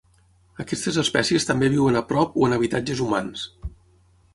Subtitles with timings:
[0.63, 3.51] Aquestes espècies també viuen a prop o en habitatges humans.